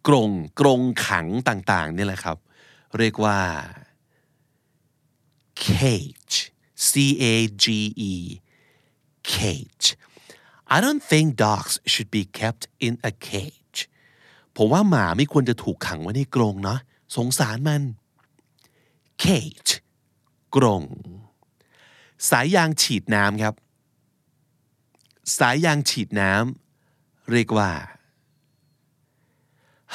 [0.06, 2.38] กรงกรงขังต่างๆนี่แหละครับ
[2.98, 3.38] เรียกว่า
[5.64, 6.36] cage
[6.88, 6.90] C
[7.22, 7.24] A
[7.62, 7.66] G
[8.12, 8.14] E
[9.32, 9.86] cage
[10.74, 13.80] I don't think dogs should be kept in a cage
[14.56, 16.78] ผมว่าหมาไม่ควรจะถูกขังไว้ในกรงเนาะ
[17.16, 17.82] สงสารมัน
[19.24, 19.72] cage
[20.56, 20.82] กรง
[22.30, 23.54] สายยางฉีดน้ำครับ
[25.38, 27.72] สายยางฉีดน้ำเรียกว่า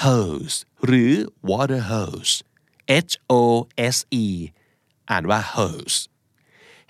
[0.03, 1.11] hose หรือ
[1.49, 2.33] water hose
[3.09, 3.33] H O
[3.95, 4.25] S E
[5.09, 5.97] อ่านว่า hose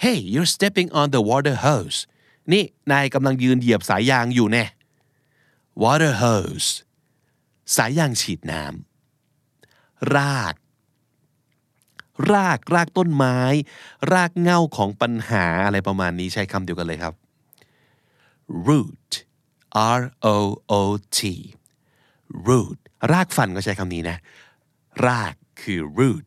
[0.04, 2.00] Hey you're stepping on the water hose
[2.52, 4.66] นี่นายกำลังยืนเหยียบสายยางอยู่แน่
[5.84, 6.70] water hose
[7.76, 10.56] สายยางฉีดน้ำราก
[12.32, 13.40] รากรากต้นไม้
[14.14, 17.14] รากเง่าของปัญหาอะไรประมาณนี้ใช้คำเดียวกันเลยครับ
[18.68, 19.12] root
[20.00, 20.02] R
[20.36, 20.38] O
[20.82, 20.84] O
[21.18, 21.20] T
[22.48, 22.80] root
[23.12, 24.18] รากฟันก็ใช้คำนี้นะ
[25.08, 26.24] รากคือ root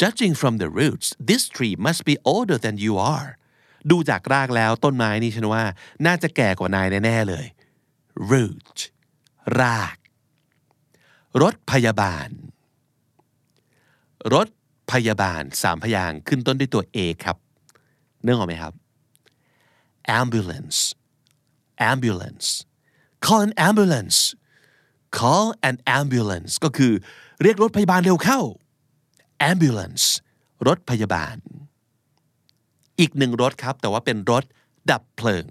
[0.00, 3.30] judging from the roots this tree must be older than you are
[3.90, 5.64] ดูจากรากแล้วต้นไม้นี่ฉันว่า
[6.06, 7.46] น่าจะแก่กว่านายแน่ ๆ เลย
[8.30, 8.76] root
[9.60, 9.96] ราก
[11.42, 12.28] รถพยาบาล
[14.34, 14.48] รถ
[14.92, 17.36] พยาบาลสามพยางขึ้นต้นด้วยตัว A ครับ
[18.22, 18.74] เนื่องออกไหมครับ
[20.20, 20.80] ambulance
[21.90, 22.46] ambulance
[23.24, 24.18] call an ambulance
[25.18, 26.92] call an ambulance ก็คือ
[27.42, 28.40] เรียกรถพยาบาลเร็วเข้า
[29.50, 30.04] ambulance
[30.66, 31.36] รถพยาบาล
[32.98, 34.44] อีกหนึ่งรถครับ แต่ว่าเป็นรถ
[34.90, 35.44] ดับเพลิง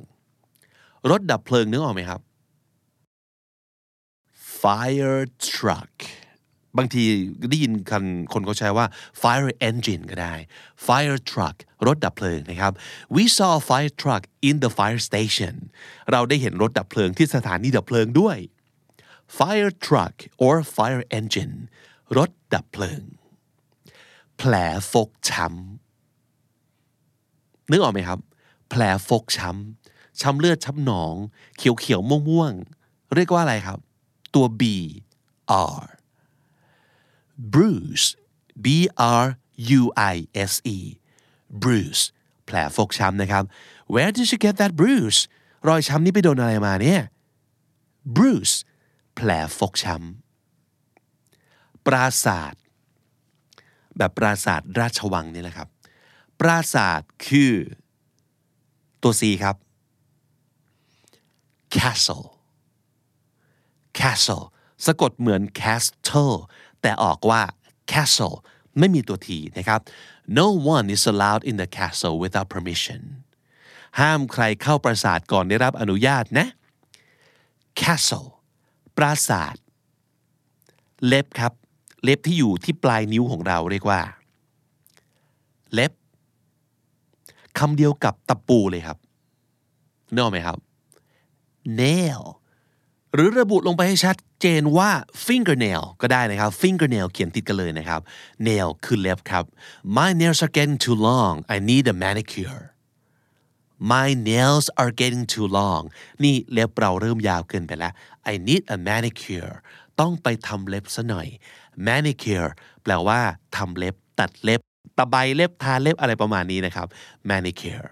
[1.09, 2.21] รถดับเพลิงนึกออกไหมครับ
[4.61, 5.93] fire truck
[6.79, 7.03] บางที
[7.49, 8.85] ได้ยินคนคนเขาใช้ว่า
[9.21, 10.33] fire engine ก็ได้
[10.85, 12.73] fire truck รถดับเพลิงนะครับ
[13.15, 15.55] we saw fire truck in the fire station
[16.11, 18.37] เราได้เห็นรถดับเพลิงที่สถานีดับเพลิงด้วย
[19.37, 21.55] fire truck or fire engine
[22.17, 23.01] รถดับเพลิง
[24.37, 24.53] แผล
[24.91, 28.19] ฟกช้ำนึกออกไหมครับ
[28.69, 31.15] แผลฟกช้ำช้ำเลือดช้ำหนอง
[31.57, 32.53] เขียวเขียวม่วงม่วง
[33.15, 33.79] เรียกว่าอะไรครับ
[34.35, 34.63] ตัว B
[35.75, 35.79] R
[37.54, 38.06] bruise
[38.63, 38.67] B
[39.23, 39.25] R
[39.80, 39.82] U
[40.13, 40.15] I
[40.52, 40.78] S E
[41.63, 42.04] bruise
[42.45, 43.43] แผลฟกช้ำนะครับ
[43.93, 45.19] where did you get that bruise
[45.67, 47.02] รอยช้ำนี้ไปโดนอะไรมาเนี่ย
[48.15, 48.56] bruise
[49.15, 52.62] แผลฟกช้ำปราศาสตร์
[53.97, 55.69] แบบปราศาสตร์ราชวังนี่แหละครับ
[56.39, 57.54] ปราศาสตร์คือ
[59.02, 59.56] ตัว C ครับ
[61.75, 62.25] castle
[63.99, 64.45] castle
[64.86, 66.36] สะกดเหมือน castle
[66.81, 67.41] แต่ออกว่า
[67.91, 68.35] castle
[68.79, 69.79] ไม่มีตัวทีนะครับ
[70.39, 73.01] no one is allowed in the castle without permission
[73.99, 76.47] ห้ามใครเข้าปราสาทก่อนได้รับอนุญาตนะ
[77.81, 78.29] castle
[78.97, 79.55] ปราสาท
[81.07, 81.53] เล็บครับ
[82.03, 84.01] เล็บที่อยู่ที่ปลายนิ้วของเราเรียกว่า
[85.73, 85.91] เล็บ
[87.59, 88.97] คำเดียวกับตะปูเลยครับ
[90.13, 90.57] นึกออกไหมครับ
[91.79, 92.21] nail
[93.13, 94.89] หรือระบุลงไปให้ชัดเจนว่า
[95.25, 98.01] fingernail ก็ได้นะครับ fingernail เขียนติดกันเลยนะครับ
[98.47, 99.45] nail คือเล็บครับ
[99.97, 102.63] my nails are getting too long I need a manicure
[103.93, 105.83] my nails are getting too long
[106.23, 107.93] นี่เล็บเราเริ่มยาวเกินไปแล้ว
[108.31, 109.53] I need a manicure
[109.99, 111.27] ต้องไปทำเล็บซะหน่อย
[111.87, 112.49] manicure
[112.83, 113.19] แปลว่า
[113.55, 114.61] ทำเล็บ ตัดเล็บ
[114.97, 116.87] ตะไบเล็บ ทาเล็บอะไรประมาณนี้นะครับ
[117.29, 117.89] manicure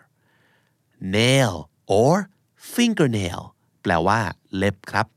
[1.17, 1.53] nail
[1.99, 2.15] or
[2.73, 3.41] fingernail
[3.91, 4.19] ลว่า
[4.55, 5.07] เล็บครับ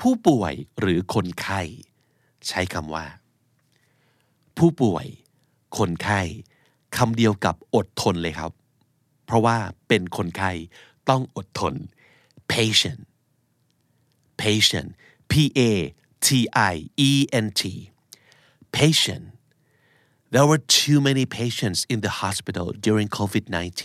[0.00, 1.60] ผผู้ป่วยหรือคนไข้
[2.48, 3.06] ใช้คำว่า
[4.58, 5.06] ผู้ป่วย
[5.78, 6.20] คนไข้
[6.96, 8.52] คำเดียวกับอดทนเลยครับ
[9.24, 9.56] เพราะว่า
[9.88, 10.52] เป็นคนไข้
[11.08, 11.74] ต้องอดทน
[12.52, 13.02] patient
[14.42, 14.88] patient
[15.30, 15.60] P A
[16.26, 16.28] T
[16.72, 16.74] I
[17.08, 17.10] E
[17.44, 17.62] N T
[18.76, 19.24] patient
[20.32, 23.82] There were too many patients in the hospital during COVID-19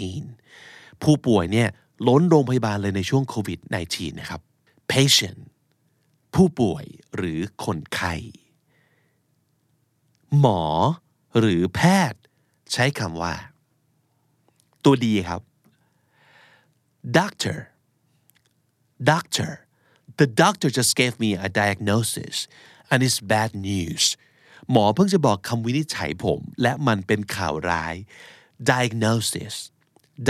[1.01, 1.69] ผู้ป่วยเนี่ย
[2.07, 3.59] ล้นโรงพยาบาลเลยในช่วงโควิด
[3.89, 4.41] -19 นะครับ
[4.91, 5.41] patient
[6.33, 6.85] ผู้ป่วย
[7.15, 8.15] หรือคนไข้
[10.39, 10.63] หมอ
[11.39, 11.81] หรือแพ
[12.11, 12.21] ทย์
[12.73, 13.35] ใช้คำว่า
[14.83, 15.41] ตัวดีครับ
[17.17, 17.57] doctor
[19.11, 19.51] doctor
[20.19, 22.35] the doctor just gave me a diagnosis
[22.91, 24.03] and it's bad news
[24.71, 27.95] หมอเพิ่งจะบอกคำวินิจฉัยผม และมันเป็นข่าวร้าย
[28.69, 29.55] diagnosis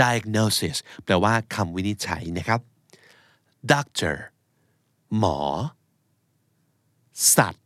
[0.02, 2.60] diagnosis แปลว่าคำวินิจฉัยนะครับ
[3.72, 4.16] doctor
[5.18, 5.38] หมอ
[7.36, 7.64] สัตว์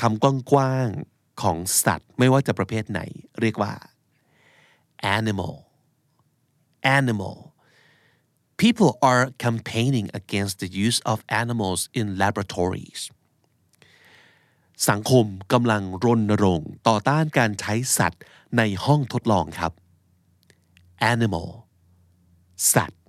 [0.00, 3.00] คำกว้างๆของสัตว์ไม่ว่าจะประเภทไหน
[3.40, 3.72] เรียกว่า
[5.16, 5.54] animal
[6.98, 7.36] animal
[8.62, 13.02] people are campaigning against the use of animals in laboratories
[14.88, 18.22] สังคมกำลังรณรงค์ต่อต้านการใช้สัตว์
[18.56, 19.72] ในห้องทดลองครับ
[21.12, 21.48] animal
[22.74, 23.02] สัตว์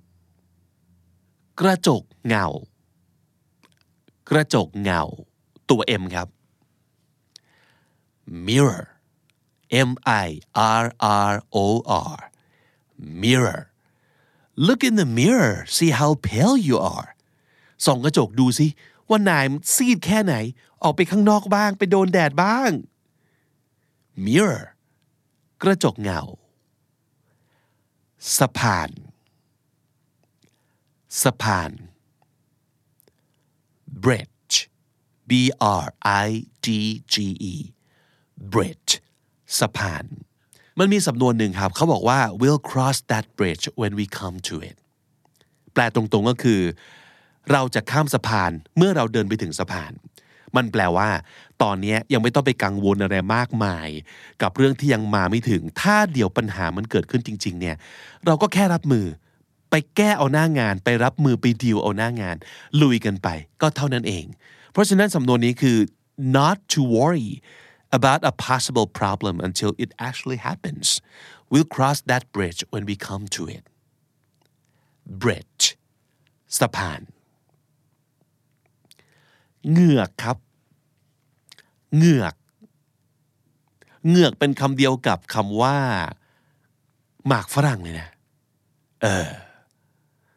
[1.60, 2.46] กระจกเงา
[4.30, 5.02] กระจกเงา
[5.70, 6.28] ตัว M ครับ
[8.46, 8.84] mirror
[9.88, 9.90] M
[10.26, 10.28] I
[10.82, 10.84] R
[11.30, 11.66] R O
[12.14, 12.18] R
[13.22, 13.60] mirror
[14.66, 17.08] look in the mirror see how pale you are
[17.86, 18.66] ส่องกระจกดูสิ
[19.08, 20.34] ว่านายซีดแค่ไหน
[20.82, 22.70] ออกไปข้างนอกบ้าง ไปโดนแดดบ้าง
[24.24, 24.64] mirror
[25.62, 26.22] กระจกเงา
[28.38, 28.90] สะพาน
[31.22, 31.70] สะพาน
[34.04, 34.56] bridge
[35.30, 35.32] B
[35.82, 35.84] R
[36.26, 36.28] I
[36.64, 36.68] D
[37.12, 37.14] G
[37.52, 37.54] E
[38.54, 38.92] bridge
[39.60, 40.04] สะพาน
[40.78, 44.76] มันมีสำนวนหนึ่งครับ เขาบอกว่า we'll cross that bridge when we come to it
[45.72, 46.60] แปลตรงๆก็คือ
[47.52, 49.92] เราจะข้ามสะพานเมื่อเราเดินไปถึงสะพาน
[50.56, 51.08] มันแปลว่า
[51.62, 53.88] ตอนนี้ยังไม่ต้องไปกังวลอะไรมากมาย
[54.42, 57.76] กับเรื่องที่ยังมาไม่ถึง ถ้าเดี๋ยวปัญหามันเกิดขึ้นจริง ๆ เนี่ย
[58.26, 59.06] เราก็แค่รับมือ
[59.70, 62.36] ไปแก้เอาหน้างาน ไปรับมือไปดีลเอาหน้างาน
[62.82, 63.28] ลุยกันไป
[63.60, 64.24] ก็เท่านั้นเอง
[64.72, 65.78] เพราะฉะนั้นสำนวนนี้คือ
[66.38, 67.30] not to worry
[67.98, 70.86] about a possible problem until it actually happens
[71.50, 73.64] we'll cross that bridge when we come to it
[75.22, 75.64] bridge
[76.58, 77.00] สะพาน
[79.70, 80.36] เหงือกครับ
[81.96, 82.34] เหงือก
[84.08, 85.78] เหงือกเป็นคำเดียวกับคำว่า
[87.26, 88.10] หมากฝรั่งเลยนะ
[89.02, 89.28] เออ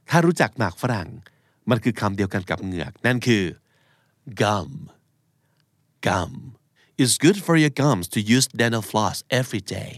[0.10, 1.10] ถ้ารู้จักหมากฝรั่ง
[1.70, 3.44] มันคือคำเดียวกันกับเหงือก นั่นคือ
[4.42, 4.72] gum
[6.06, 6.34] gum
[7.02, 9.92] It's good for your gums to use dental floss every day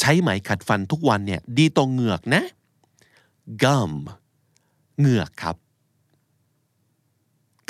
[0.00, 2.44] ใช้ไหมขัดฟันทุกวันเนี่ย ดีต่อเหงือกนะ
[3.62, 3.92] gum
[4.98, 5.56] เหงือกครับ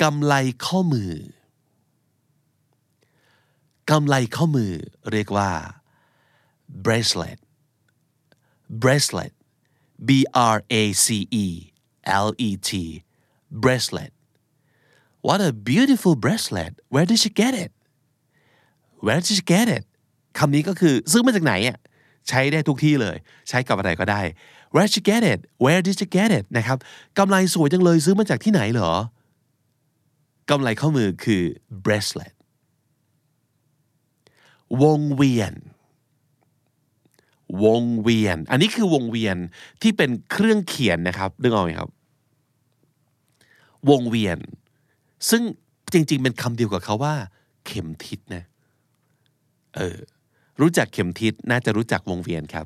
[0.03, 0.33] กำไล
[0.65, 1.11] ข้อมือ
[3.89, 4.71] กำไลข้อมือ
[5.11, 5.51] เรียกว่า
[6.85, 7.39] bracelet
[8.83, 9.33] bracelet
[10.07, 10.09] B
[10.55, 11.07] R A C
[11.43, 11.45] E
[12.25, 12.69] L E T
[13.63, 14.11] bracelet
[15.27, 17.71] What a beautiful bracelet Where did you get it
[19.05, 19.83] Where did you get it
[20.37, 21.77] คำนี้ก็คือซื้อมาจากไหนอะ
[22.29, 23.17] ใช้ได้ทุกที่เลย
[23.49, 24.21] ใช้กับอะไรก็ได้
[24.73, 26.77] Where did you get it Where did you get it นะครับ
[27.17, 28.93] กำไรสวยจังเลยซื้อมาจากที่ไหนเหรอ
[30.49, 31.41] กำไรข้อมือคือ
[31.85, 32.33] bracelet
[34.83, 35.53] วงเวียน
[37.65, 39.37] วงเวียน อันนี้คือวงเวียน
[39.81, 41.89] ที่เป็นเครื่องเขียนนะครับนึกออกไหมครับ
[43.89, 44.37] วงเวียน
[45.29, 45.41] ซึ่ง
[45.93, 47.15] จริง ๆ เป็นคำเดียวกับเขาว่า
[47.65, 48.43] เข็มทิศนะ
[49.75, 49.97] เออ
[50.61, 52.65] รู้จักเข็มทิศน่าจะรู้จักวงเวียนครับ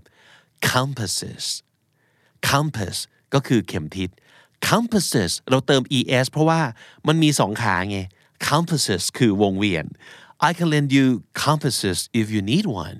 [0.70, 1.46] compasses
[2.50, 2.98] compass
[3.34, 4.10] ก็คือเข็มทิศ
[4.70, 6.62] compasses เราเติม es เพราะว่า
[7.08, 8.00] มันมีสองขาไง
[8.48, 9.86] compasses คือวงเวียน
[10.48, 11.06] I can lend you
[11.44, 13.00] compasses if you need one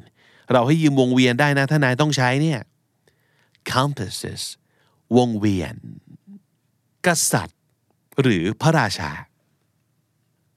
[0.52, 2.60] เราให้ยืมวงเวียนได้นะถ้านายต้องใช้เนี่ย
[3.72, 4.44] compasses
[5.18, 5.76] วงเวียน
[7.06, 7.60] กษัตริย์
[8.22, 9.12] หรือพระราชา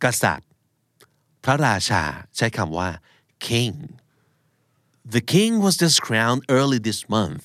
[0.04, 0.48] กษัตริย์
[1.44, 2.02] พระราชา
[2.36, 2.90] ใช้คำว่า
[3.48, 3.76] king
[5.14, 7.44] The king was just crowned early this month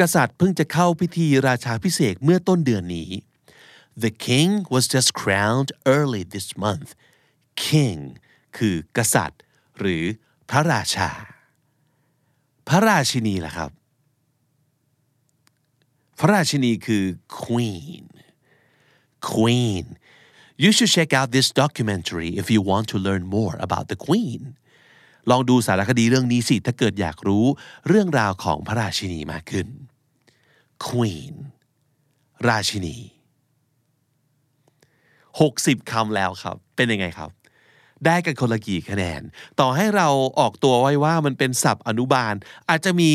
[0.00, 3.10] กษัตริย์เพิ่งจะเข้าพิธีราชาพิเศษเมื่อต้นเดือนนี้
[4.02, 6.90] The king was just crowned early this month
[7.66, 8.00] king
[8.56, 9.40] คือกษัตริย์
[9.78, 10.04] หรือ
[10.50, 11.10] พระราชา
[12.68, 13.70] พระราชินีล่ะครับ
[16.18, 17.04] พระราชินีคือ
[17.44, 18.04] queen
[19.32, 19.86] queen
[20.62, 24.42] you should check out this documentary if you want to learn more about the queen
[25.30, 27.44] ลองดูสารคดีเรื่องนี้สิ ถ้าเกิดอยากรู้
[27.88, 29.68] เรื่องราวของพระราชินีมากขึ้น
[30.86, 31.34] queen
[32.48, 32.96] ราชินี
[35.38, 37.30] 60คำแล้วครับ เป็นยังไงครับ
[38.06, 39.22] ได้กันคนละกี่คะแนน
[39.60, 40.08] ต่อให้เรา
[40.40, 42.34] ออกตัวไว้ว่ามันเป็นศัพท์อนุบาล
[42.68, 43.10] อาจจะมี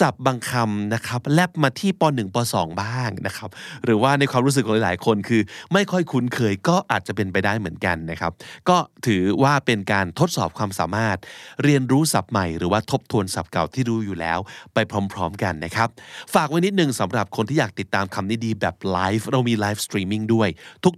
[0.00, 3.50] ศัพท์บางคำนะครับ แลบมาที่ป .1 ป .2 บ้างนะครับ
[3.84, 8.32] หรือว่าในความรู้สึกของหลายๆ คนคือ ไม่ค่อยคุ้นเคยก็อาจจะเป็นไปได้เหมือนกันนะครับ
[8.68, 11.18] ก็ถือว่าเป็นการทดสอบความสามารถ
[11.64, 14.38] เรียนรู้ศัพท์ใหม่ หรือว่าทบทวนศัพท์เก่าที่รู้อยู่แล้ว
[14.74, 14.78] ไป
[15.12, 15.88] พร้อม ๆ กันนะครับ
[16.34, 20.48] ฝากไว้นิดนึงสำหรับคนที่อยากติดตามคำนี้ดีแบบไลฟ์เรามี live streaming ด้วย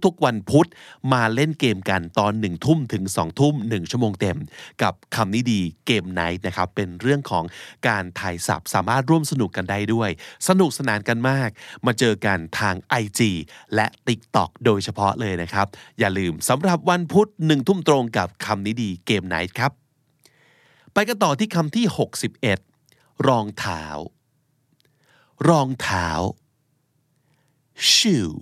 [0.05, 0.67] ทุกๆ วันพุธ
[1.13, 4.37] มาเล่นเกมกันตอน1ทุ่มถึง2ทุ่ม 1 ชั่วโมงเต็ม
[4.83, 7.43] กับคำนี้ดีเกมไนท์นะครับ เป็นเรื่องของ
[7.87, 10.09] การถ่ายสับสามารถร่วมสนุกกันได้ด้วย
[10.47, 11.49] สนุกสนานกันมาก
[11.85, 13.19] มาเจอกันทาง IG
[13.75, 15.67] และ TikTok โดยเฉพาะเลยนะครับ
[15.99, 19.71] อย่าลืมสำหรับวันพุธ1ทุ่มตรงกับคำนี้ดีเกมไนท์ครับ
[20.93, 21.85] ไปกันต่อที่คำที่
[22.55, 23.83] 61 รองเท้า
[25.49, 26.09] รองเท้า
[27.93, 28.39] shoe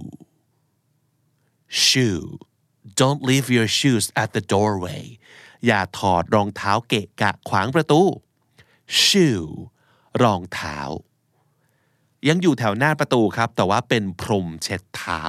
[1.85, 2.27] shoe
[2.99, 5.03] don't leave your shoes at the doorway
[5.65, 8.01] อย่าถอดรองเท้าเกะกะขวางประตู
[9.03, 9.47] shoe
[10.23, 10.79] รองเท้า
[12.27, 15.23] ยังอยู่แถวหน้าประตูครับ แต่ว่าเป็นพรมเช็ดเท้า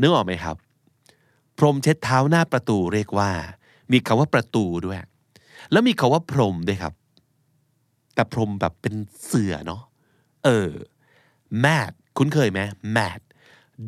[0.00, 0.56] นึกออกไหมครับ
[1.58, 3.30] พรมเช็ดเท้าหน้าประตูเรียกว่า
[3.92, 4.98] มีคำว่าประตูด้วย
[5.70, 6.94] แล้วมีคำว่าพรมด้วยครับ
[8.14, 9.82] แต่พรมแบบเป็นเสื่อเนาะ
[10.44, 10.70] เออ
[11.64, 12.60] mat คุ้นเคยไหม
[12.96, 13.20] mat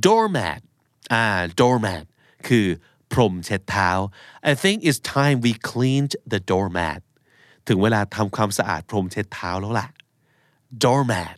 [0.05, 0.61] doormat
[1.12, 1.24] อ่า
[1.61, 2.05] doormat
[2.49, 2.67] คือ
[3.13, 3.91] พรมเช็ดเท้า
[4.51, 7.01] I think it's time we cleaned the doormat
[7.69, 9.89] ถึงเวลาทำความสะอาดพรมเช็ดเท้าแล้วล่ะ
[10.85, 11.37] doormat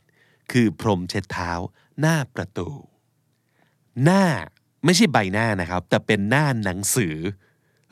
[0.53, 1.51] คือพรมเช็ดเท้า
[2.01, 2.69] หน้าประตู
[4.05, 4.25] หน้า
[4.85, 7.17] ไม่ใช่ใบหน้านะครับ แต่เป็นหน้าหนังสือ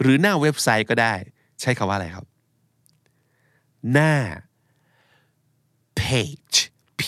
[0.00, 1.14] หรือหน้าเว็บไซต์ก็ได้
[1.60, 2.26] ใช้คำว่าอะไรครับ
[3.92, 4.14] หน้า
[6.00, 6.58] page
[7.00, 7.02] p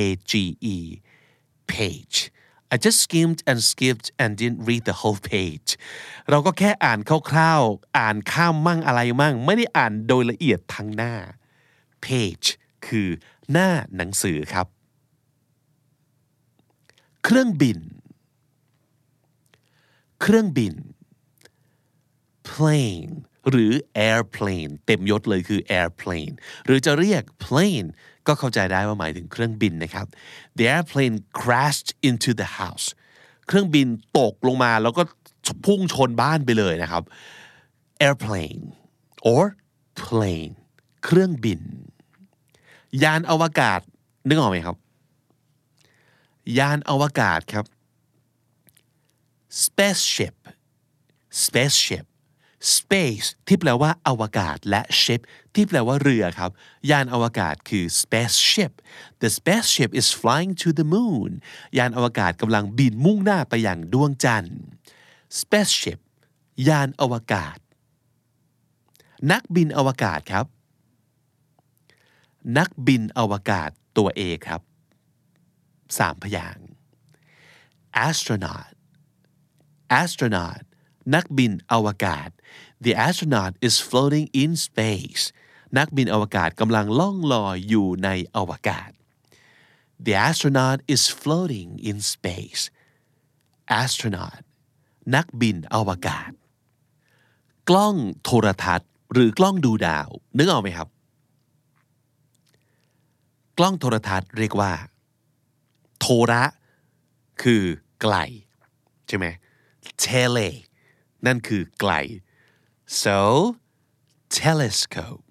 [0.00, 0.32] a g
[0.74, 0.76] e
[1.72, 2.18] page
[2.72, 5.70] I just skimmed and skipped and didn't read the whole page
[6.30, 6.98] เราก็แค่อ่าน
[7.30, 11.14] คร่าวๆ อ่านข้ามมั่งอะไรมั่ง ไม่ได้อ่านโดยละเอียดทั้งหน้า
[12.04, 12.46] page
[12.86, 13.08] คือ
[13.52, 14.66] หน้าหนังสือครับ
[17.24, 17.78] เครื่องบิน
[20.20, 20.74] เครื่องบิน
[22.50, 23.14] plane
[23.50, 23.72] หรือ
[24.10, 27.88] airplane เต็มยศเลยคือ airplane หรือจะเรียก plane
[28.26, 30.06] ก็เข้าใจได้ว่าหมายถึงเครื่องบินนะครับ
[30.58, 32.86] the airplane crashed into the house
[33.46, 33.86] เครื่องบิน
[34.18, 35.02] ตกลงมาแล้วก็
[35.66, 37.02] พุ่งชนบ้านไปเลยนะครับ
[38.06, 38.62] airplane
[39.32, 39.44] or
[40.00, 40.52] plane
[41.04, 41.60] เครื่องบิน
[43.02, 43.80] ยานอวกาศ
[44.28, 44.76] นึกออกไหมครับ
[46.58, 47.66] ยานอวกาศครับ
[49.62, 50.36] spaceship
[51.44, 52.04] spaceship
[52.76, 55.20] space ที่แปลว่าอวกาศและ ship
[55.54, 56.50] ที่แปลว่าเรือครับ
[56.90, 58.72] ยานอวกาศคือ spaceship
[59.22, 61.30] the spaceship is flying to the moon
[61.78, 64.58] ยานอวกาศกำลังบินมุ่งหน้าไปยังดวงจันทร์
[65.38, 65.98] spaceship
[66.68, 67.58] ยานอวกาศ
[69.30, 70.46] นักบินอวกาศครับ
[72.58, 74.60] นักบินอวกาศตัวเอครับ
[75.98, 76.56] สามพยาง
[78.06, 78.72] astronaut
[80.00, 80.62] astronaut
[81.14, 82.28] นักบินอวกาศ
[82.84, 85.24] the astronaut is floating in space
[85.78, 88.90] นักบินอวกาศกำลังล่องลอยอยู่ในอวกาศ
[90.04, 92.62] the astronaut is floating in space
[93.82, 94.42] astronaut
[95.14, 96.30] นักบินอวกาศ
[97.68, 100.88] กล้องโทรทัศน์ หรือกล้องดูดาว นึกออกไหมครับ
[103.58, 104.72] กล้องโทรทัศน์เรียกว่า
[106.00, 106.44] โทระ
[107.42, 107.62] คือ
[108.02, 108.16] ไกล
[109.08, 109.26] ใช่ไหม
[110.02, 110.48] tele
[111.26, 111.92] นั่นคือไกล
[113.02, 113.18] so
[114.40, 115.24] telescope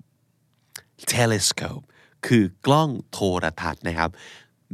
[1.14, 1.84] telescope
[2.28, 4.10] คือกล้องโทรทัศน์นะครับ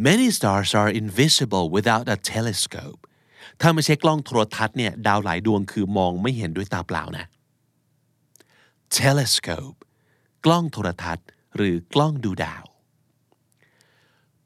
[0.07, 2.99] many stars are invisible without a telescope
[3.61, 7.25] ถ้าไม่ใช่กล้องโทรทัศน์เนี่ยดาวหลายดวงคือมองไม่เห็นด้วยตาเปล่านะ
[8.97, 9.77] telescope
[10.45, 12.65] กล้องโทรทัศน์ หรือกล้องดูดาว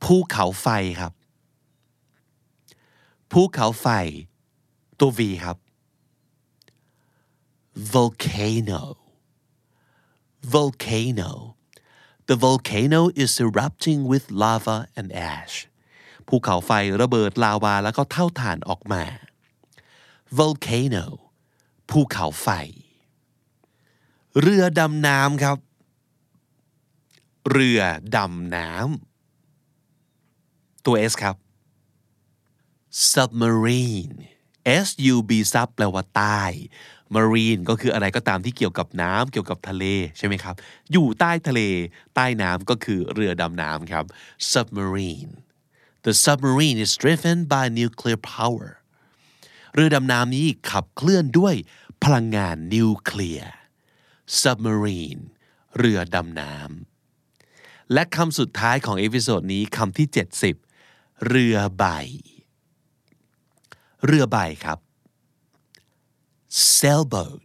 [0.03, 0.67] ภูเขาไฟ
[0.99, 1.13] ครับ
[3.31, 3.87] ภูเขาไฟ
[4.99, 5.57] ตัว V ครับ
[7.75, 8.97] volcano
[10.55, 11.31] volcano
[12.27, 15.55] the volcano is erupting with lava and ash
[16.27, 16.71] ภูเขาไฟ
[17.01, 19.03] ระเบิดลาวาแล้วก็เท่าฐานออกมา
[20.39, 21.05] volcano
[21.89, 22.47] ภูเขาไฟ
[24.39, 25.57] เรือดำน้ำครับ
[27.51, 27.81] เรือ
[28.15, 31.35] ดำน้ำตัว S ครับ
[33.11, 34.15] submarine
[34.85, 36.41] S U B sub แปลว่าใต้
[37.15, 39.85] marine ก็คืออะไรก็ตามที่เกี่ยวกับน้ำเกี่ยวกับทะเล
[40.17, 40.55] ใช่ไหมครับ
[40.91, 41.61] อยู่ใต้ทะเล
[42.15, 44.05] ใต้น้ำก็คือเรือดำน้ำครับ
[44.51, 45.31] submarine
[46.05, 48.69] the submarine is driven by nuclear power
[49.73, 51.55] เรือดำน้ำนี้ขับเคลื่อนด้วย
[52.03, 53.51] พลังงานนิวเคลียร์
[54.41, 55.21] submarine
[55.77, 60.07] เรือดำน้ำและคำสุดท้ายของเอพิโซดนี้คำที่
[60.67, 61.85] 70 เรือใบ
[64.05, 64.79] เรือใบครับ
[66.77, 67.39] sailboat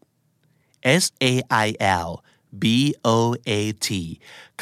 [1.02, 1.34] S A
[1.66, 1.68] I
[2.08, 2.10] L
[2.62, 2.64] B
[3.16, 3.50] O A
[3.86, 3.88] T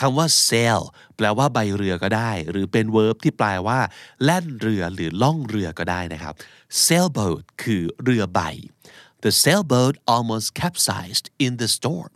[0.01, 0.83] คำว่า sail
[1.17, 3.81] แปลว่าใบเรือก็ได้ หรือเป็น verb ที่แปลว่า
[4.25, 6.35] แล่นเรือหรือล่องเรือก็ได้นะครับ
[6.85, 8.41] sailboat คือเรือใบ
[9.25, 12.13] The sailboat almost capsized in the storm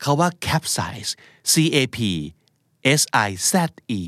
[0.00, 1.10] เขาว่า capsize
[1.52, 1.98] C A P
[3.00, 3.52] S I Z
[4.00, 4.02] E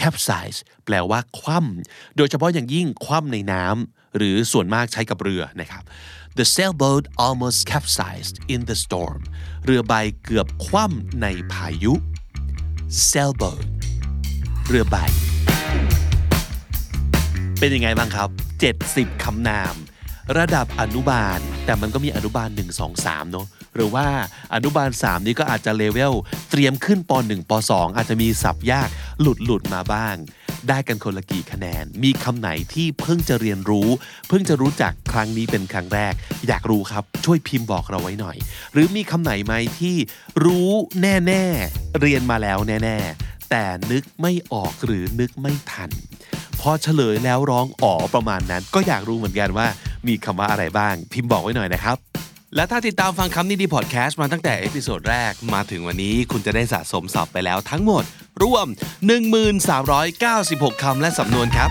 [0.00, 5.84] capsize แปลว่าคว่ำโดยเฉพาะอย่างยิ่งคว่ำในน้ำหรือส่วนมากใช้กับเรือนะครับ
[6.34, 9.20] The sailboat almost capsized in the storm
[9.64, 11.94] เรือใบเกือบคว่ำในพายุ
[13.10, 13.64] sailboat
[14.68, 14.96] เรือใบ
[17.58, 18.28] เป็นยังไงบ้างครับ
[18.76, 19.74] 70 คำนาม
[20.38, 24.06] ระดับอนุบาล แต่มันก็มีอนุบาล 1 2 3 เนอะหรือว่า
[24.54, 26.12] อนุบาล 3 นี้ก็อาจจะเลเวล
[26.50, 28.88] เตรียมขึ้นป .1 ป .2 อาจจะมีศัพท์ยาก
[29.20, 30.16] หลุดหลุดมาบ้าง
[30.68, 33.88] ได้กันคนละกี่คะแนน มีคำไหนที่เพิ่งจะเรียนรู้
[34.28, 36.12] เพิ่งจะรู้จักครั้งนี้เป็นครั้งแรก
[36.48, 38.36] อยากรู้ครับช่วยพิมพ์บอกเราไว้หน่อย
[38.72, 39.96] หรือมีคำไหนไหมที่
[40.44, 40.70] รู้
[41.02, 45.90] แน่ๆ เรียนมาแล้วแน่ๆ แต่นึกไม่ออกหรือนึกไม่ทัน
[46.60, 49.66] พอเฉลยแล้วร้องอ๋อประมาณนั้น ก็อยากรู้เหมือนกันว่า
[50.08, 51.96] มีคำว่าอะไรบ้าง พิมพ์บอกไว้หน่อยนะครับ
[52.56, 58.04] และถ้าติดตามฟังคำนี้ดีพอดแคสต์มาตั้งแต่ episode แรกมาถึงวันนี้คุณจะได้สะสมศัพท์ไปแล้วทั้งหมด
[58.42, 58.66] รวม
[59.54, 61.70] 1396 คำและสำนวนครับ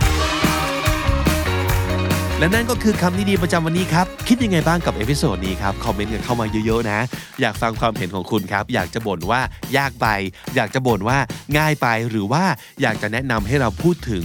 [2.42, 7.00] และนั่นก็คือคำนี้ดีประจำวันนี้ครับ คิดยังไงบ้างกับ episode นี้ครับ comment กันเข้ามาเยอะๆนะ
[7.42, 9.42] อยากฟังความเห็นของคุณครับ อยากจะบ่นว่า
[9.78, 10.08] ยากไป
[10.56, 11.18] อยากจะบ่นว่า
[11.58, 12.44] ง่ายไป หรือว่า
[12.82, 14.24] อยากจะแนะนำให้เราพูดถึง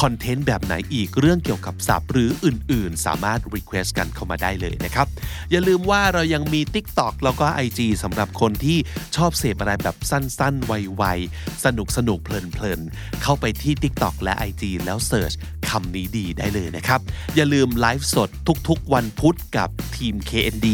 [0.00, 5.06] content แบบไหนอีกเรื่องเกี่ยวกับศัพท์หรืออื่นๆ สามารถ Request กันเข้ามาได้เลยนะครับ
[5.50, 8.78] อย่าลืมว่าเรายังมี TikTok แล้วก็ IG สำหรับคนที่
[9.16, 15.32] ชอบเสพอะไรแบบสั้นๆ ไวๆ สนุกสนุกๆเพลินๆ เข้าไปที่ TikTok และ IG แล้วเสิร์ช
[15.70, 17.00] คำนี้ดีได้เลยนะครับ
[17.36, 18.28] อย่าลืมไลฟ์สด
[18.68, 20.66] ทุกๆ วันพุธกับทีม KND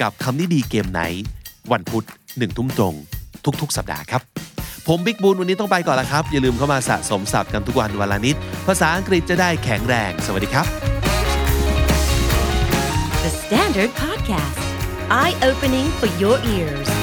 [0.00, 1.02] กับคำนี้ดีเกมไหน
[1.72, 2.04] วันพุธ
[2.38, 2.94] หนึ่งทุ่มตรง
[3.60, 4.22] ทุกๆ สัปดาห์ครับ
[4.88, 10.66] ผมบิ๊กบูลวันนี้ต้องไปก่อนแล้วครับ อย่าลืมเข้ามาสะสมศัพท์กันทุกวันวันละนิด ภาษาอังกฤษจะได้แข็งแรง สวัสดีครับ
[13.24, 14.62] The Standard Podcast,
[15.20, 17.01] eye opening for your ears.